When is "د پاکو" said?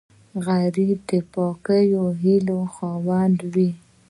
1.09-2.01